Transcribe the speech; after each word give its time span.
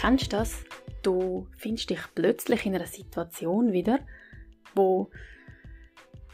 Kennst 0.00 0.32
du 0.32 0.36
das? 0.38 0.64
Du 1.02 1.46
findest 1.58 1.90
dich 1.90 2.00
plötzlich 2.14 2.64
in 2.64 2.74
einer 2.74 2.86
Situation 2.86 3.74
wieder, 3.74 3.98
wo 4.74 5.10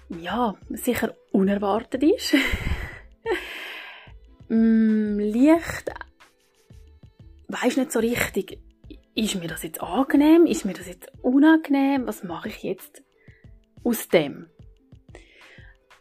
ja, 0.08 0.54
sicher 0.68 1.16
unerwartet 1.32 2.04
ist. 2.04 2.36
mm, 4.48 5.18
Licht 5.18 5.90
weisst 7.48 7.76
nicht 7.76 7.90
so 7.90 7.98
richtig, 7.98 8.60
ist 9.16 9.34
mir 9.34 9.48
das 9.48 9.64
jetzt 9.64 9.82
angenehm, 9.82 10.46
ist 10.46 10.64
mir 10.64 10.74
das 10.74 10.86
jetzt 10.86 11.10
unangenehm, 11.22 12.06
was 12.06 12.22
mache 12.22 12.48
ich 12.48 12.62
jetzt 12.62 13.02
aus 13.82 14.08
dem? 14.08 14.48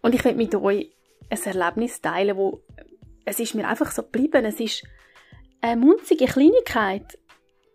Und 0.03 0.13
ich 0.13 0.23
will 0.23 0.35
mit 0.35 0.53
euch 0.53 0.95
ein 1.31 1.43
Erlebnis 1.43 1.99
teilen, 1.99 2.37
wo 2.37 2.61
es 3.25 3.39
ist 3.39 3.55
mir 3.55 3.67
einfach 3.67 3.89
so 3.89 4.03
geblieben, 4.03 4.45
es 4.45 4.59
ist 4.59 4.83
eine 5.61 5.81
munzige 5.81 6.25
Kleinigkeit 6.25 7.17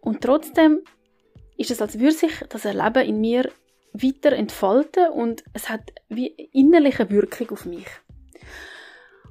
und 0.00 0.22
trotzdem 0.22 0.80
ist 1.56 1.70
es, 1.70 1.82
als 1.82 1.98
würde 1.98 2.12
sich 2.12 2.32
das 2.48 2.64
Erleben 2.64 3.06
in 3.06 3.20
mir 3.20 3.50
weiter 3.92 4.32
entfalten 4.32 5.08
und 5.10 5.44
es 5.52 5.68
hat 5.68 5.92
wie 6.08 6.28
innerliche 6.52 7.10
Wirkung 7.10 7.50
auf 7.50 7.66
mich. 7.66 7.86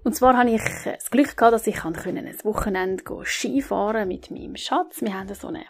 Und 0.04 0.16
zwar 0.16 0.38
habe 0.38 0.52
ich 0.52 0.62
das 0.84 1.12
Glück 1.12 1.36
gehabt, 1.36 1.54
dass 1.54 1.68
ich 1.68 1.84
ein 1.84 1.96
Wochenende 2.44 3.04
Skifahren 3.26 4.08
mit 4.08 4.32
meinem 4.32 4.56
Schatz. 4.56 5.02
Wir 5.02 5.14
haben 5.14 5.34
so 5.34 5.48
eine 5.48 5.66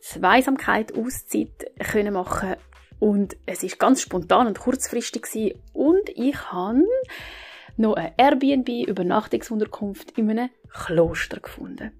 Zweisamkeit, 0.00 0.96
Auszeit 0.96 1.70
können 1.78 2.14
machen 2.14 2.56
und 2.98 3.36
es 3.46 3.62
ist 3.62 3.78
ganz 3.78 4.00
spontan 4.00 4.46
und 4.46 4.58
kurzfristig 4.58 5.22
gewesen. 5.22 5.60
und 5.72 6.08
ich 6.08 6.52
habe 6.52 6.84
noch 7.76 7.94
eine 7.94 8.12
Airbnb 8.16 8.68
Übernachtungsunterkunft 8.88 10.12
in 10.18 10.30
einem 10.30 10.50
Kloster 10.72 11.40
gefunden. 11.40 11.92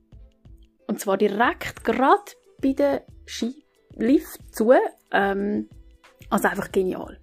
Und 0.90 0.98
zwar 0.98 1.18
direkt 1.18 1.84
gerade 1.84 2.32
bei 2.60 2.72
der 2.72 3.06
Skilift 3.24 4.52
zu. 4.52 4.72
Ähm, 5.12 5.68
also 6.30 6.48
einfach 6.48 6.72
genial. 6.72 7.16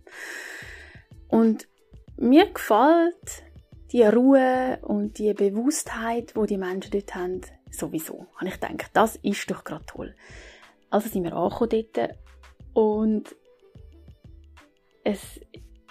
Und 1.27 1.67
mir 2.15 2.49
gefällt 2.49 3.43
die 3.91 4.03
Ruhe 4.03 4.79
und 4.83 5.17
die 5.17 5.33
Bewusstheit, 5.33 6.33
wo 6.33 6.43
die, 6.45 6.53
die 6.53 6.57
Menschen 6.57 6.91
dort 6.91 7.13
haben, 7.13 7.41
sowieso. 7.69 8.27
Und 8.39 8.47
ich 8.47 8.55
denke, 8.55 8.85
das 8.93 9.17
ist 9.17 9.51
doch 9.51 9.65
gerade 9.65 9.85
toll. 9.85 10.15
Also 10.89 11.09
sind 11.09 11.25
wir 11.25 11.33
angekommen 11.33 11.85
dort 11.93 12.17
und 12.73 13.35
es, 15.03 15.41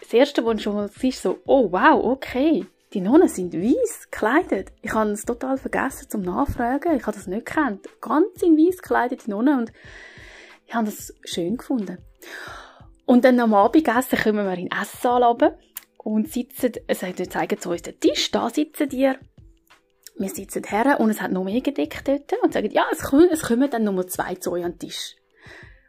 das 0.01 0.15
Erste, 0.15 0.47
was 0.47 0.63
schon 0.63 0.77
mal 0.77 0.89
ist, 1.03 1.21
so, 1.21 1.41
oh 1.45 1.71
wow, 1.71 2.03
okay, 2.03 2.65
die 2.93 3.01
Nonnen 3.01 3.29
sind 3.29 3.53
weiß 3.53 4.11
gekleidet. 4.11 4.73
Ich 4.83 4.93
habe 4.93 5.11
es 5.11 5.25
total 5.25 5.59
vergessen 5.59 6.09
zum 6.09 6.23
Nachfragen. 6.23 6.97
Ich 6.97 7.07
habe 7.07 7.17
das 7.17 7.27
nicht 7.27 7.47
gekannt. 7.47 7.87
Ganz 8.01 8.43
in 8.43 8.57
weiß 8.57 8.79
gekleidet, 8.79 9.27
die 9.27 9.31
Nonnen. 9.31 9.61
Und 9.61 9.73
ich 10.67 10.75
habe 10.75 10.87
das 10.87 11.13
schön 11.25 11.57
gefunden. 11.57 11.99
Und 13.05 13.25
dann 13.25 13.39
am 13.41 13.55
Abendessen 13.55 14.19
kommen 14.19 14.47
wir 14.47 14.55
in 14.55 14.69
den 14.69 14.81
Esssaal 14.81 15.23
runter 15.23 15.59
und 15.99 16.33
sitzen, 16.33 16.73
es 16.87 17.01
zeigen 17.01 17.61
zu 17.61 17.71
uns 17.71 17.83
den 17.83 17.99
Tisch, 17.99 18.31
da 18.31 18.51
sitzen 18.51 18.89
die. 18.89 19.13
Wir 20.19 20.29
sitzen 20.31 20.65
her 20.65 20.99
und 20.99 21.11
es 21.11 21.21
hat 21.21 21.31
noch 21.31 21.45
mehr 21.45 21.61
gedeckt 21.61 22.09
dort 22.09 22.33
und 22.43 22.53
sagen, 22.53 22.71
ja, 22.71 22.87
es 22.91 23.03
kommen, 23.03 23.29
es 23.31 23.43
kommen 23.43 23.71
dann 23.71 23.85
Nummer 23.85 24.07
zwei 24.07 24.35
zu 24.37 24.53
euch 24.53 24.65
an 24.65 24.73
den 24.73 24.89
Tisch. 24.89 25.15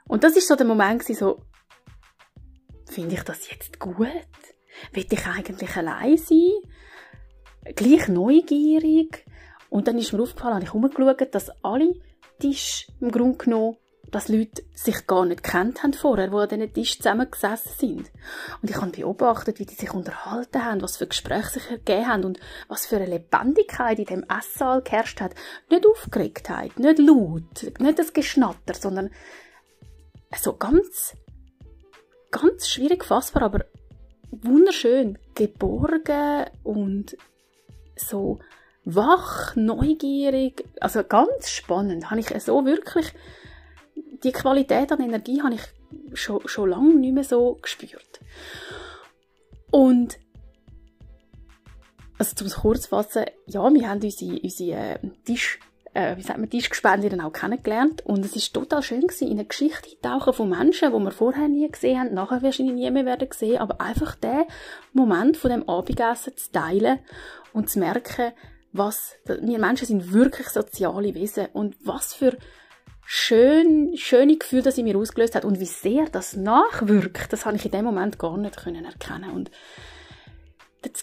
Und 0.08 0.24
das 0.24 0.36
ist 0.36 0.48
so 0.48 0.56
der 0.56 0.66
Moment 0.66 1.04
so, 1.04 1.44
finde 2.90 3.16
ich 3.16 3.24
das 3.24 3.50
jetzt 3.50 3.80
gut? 3.80 4.08
Will 4.92 5.06
ich 5.10 5.28
eigentlich 5.28 5.76
allein 5.78 6.18
sein? 6.18 6.52
Gleich 7.76 8.08
neugierig? 8.08 9.26
Und 9.70 9.88
dann 9.88 9.98
ist 9.98 10.14
mir 10.14 10.22
aufgefallen, 10.22 10.56
habe 10.56 10.66
ich 10.66 10.74
umgeschaut, 10.74 11.34
dass 11.34 11.52
alle 11.64 11.96
Tische 12.40 12.92
im 13.02 13.12
Grunde 13.12 13.38
genommen 13.38 13.78
dass 14.12 14.30
Leute 14.30 14.64
sich 14.74 15.06
gar 15.06 15.26
nicht 15.26 15.44
kennt 15.44 15.84
haben 15.84 15.94
vorher, 15.94 16.32
wo 16.32 16.38
an 16.38 16.50
diesen 16.50 16.74
Tisch 16.74 16.98
zusammengesessen 16.98 17.72
sind. 17.78 18.12
Und 18.62 18.70
ich 18.70 18.78
habe 18.78 18.92
beobachtet, 18.92 19.60
wie 19.60 19.66
die 19.66 19.76
sich 19.76 19.94
unterhalten 19.94 20.64
haben, 20.64 20.82
was 20.82 20.98
für 20.98 21.08
Gespräche 21.08 21.50
sich 21.50 21.70
ergeben 21.70 22.08
haben 22.08 22.24
und 22.24 22.40
was 22.68 22.86
für 22.86 22.98
eine 22.98 23.08
Lebendigkeit 23.08 24.00
in 24.00 24.06
dem 24.06 24.26
Esssaal 24.30 24.82
geherrscht 24.82 25.20
hat. 25.20 25.36
Nicht 25.70 25.86
Aufgeregtheit, 25.86 26.80
nicht 26.80 27.00
laut, 27.00 27.80
nicht 27.80 28.00
das 28.00 28.14
Geschnatter, 28.14 28.74
sondern 28.74 29.10
so 30.36 30.54
ganz, 30.54 31.16
ganz 32.32 32.70
schwierig 32.70 33.04
fassbar, 33.04 33.44
aber 33.44 33.66
wunderschön, 34.32 35.18
geborgen 35.36 36.46
und 36.64 37.18
so 37.98 38.40
wach, 38.86 39.56
neugierig, 39.56 40.64
also 40.80 41.04
ganz 41.04 41.50
spannend. 41.50 42.10
Habe 42.10 42.22
ich 42.22 42.30
so 42.44 42.66
wirklich 42.66 43.14
die 44.24 44.32
Qualität 44.32 44.92
an 44.92 45.02
Energie 45.02 45.42
habe 45.42 45.56
ich 45.56 46.18
schon, 46.18 46.48
schon 46.48 46.70
lange 46.70 46.96
nicht 46.96 47.14
mehr 47.14 47.24
so 47.24 47.58
gespürt. 47.62 48.20
Und 49.72 50.18
also 52.18 52.36
zum 52.36 52.50
Kurzfassen, 52.50 53.26
ja, 53.46 53.74
wir 53.74 53.90
haben 53.90 54.02
unsere, 54.02 54.40
unsere 54.42 54.80
äh, 54.80 55.00
Tisch, 55.24 55.60
äh, 55.98 56.16
wie 56.16 56.22
sagt 56.22 56.38
man, 56.38 56.48
Tischgespendlerin 56.48 57.22
auch 57.22 57.34
kennengelernt. 57.34 58.06
Und 58.06 58.24
es 58.24 58.36
ist 58.36 58.54
total 58.54 58.84
schön 58.84 59.02
gewesen, 59.02 59.28
in 59.28 59.40
eine 59.40 59.46
Geschichte 59.46 60.00
tauchen 60.02 60.32
von 60.32 60.50
Menschen, 60.50 60.92
die 60.94 61.00
wir 61.00 61.12
vorher 61.12 61.48
nie 61.48 61.68
gesehen 61.68 62.00
haben, 62.00 62.14
nachher 62.14 62.44
wahrscheinlich 62.44 62.76
nie 62.76 62.92
mehr 62.92 63.06
werden 63.06 63.28
sehen, 63.34 63.58
aber 63.58 63.82
einfach 63.82 64.14
den 64.14 64.44
Moment 64.94 65.38
von 65.38 65.50
dem 65.50 65.68
Abendessen 65.68 66.38
zu 66.38 66.52
teilen 66.52 67.00
und 67.52 67.70
zu 67.72 67.80
merken, 67.80 68.32
was, 68.74 69.16
wir 69.26 69.58
Menschen 69.58 69.88
sind 69.88 70.14
wirklich 70.14 70.50
soziale 70.50 71.16
Wesen. 71.16 71.48
Und 71.54 71.76
was 71.84 72.14
für 72.14 72.38
schön, 73.04 73.98
schöne 73.98 74.38
Gefühl, 74.38 74.62
das 74.62 74.78
in 74.78 74.86
mir 74.86 74.98
ausgelöst 74.98 75.34
hat 75.34 75.46
und 75.46 75.60
wie 75.60 75.66
sehr 75.66 76.06
das 76.12 76.36
nachwirkt, 76.36 77.34
das 77.34 77.48
habe 77.48 77.58
ich 77.58 77.66
in 77.66 77.72
dem 77.72 77.86
Moment 77.86 78.20
gar 78.20 78.38
nicht 78.38 78.58
können. 78.58 78.86
Erkennen 78.86 79.32
und 79.32 79.50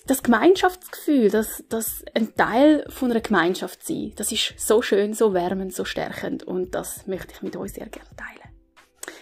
das, 0.06 0.22
Gemeinschaftsgefühl, 0.22 1.30
das, 1.30 1.64
das 1.68 2.04
ein 2.14 2.34
Teil 2.34 2.84
von 2.88 3.10
einer 3.10 3.20
Gemeinschaft 3.20 3.86
sein, 3.86 4.12
das 4.16 4.32
ist 4.32 4.54
so 4.58 4.82
schön, 4.82 5.14
so 5.14 5.34
wärmend, 5.34 5.74
so 5.74 5.84
stärkend 5.84 6.42
und 6.42 6.74
das 6.74 7.06
möchte 7.06 7.32
ich 7.34 7.42
mit 7.42 7.56
euch 7.56 7.72
sehr 7.72 7.86
gerne 7.86 8.08
teilen. 8.16 8.54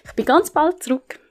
Ich 0.05 0.13
bin 0.13 0.25
ganz 0.25 0.51
bald 0.51 0.83
zurück. 0.83 1.22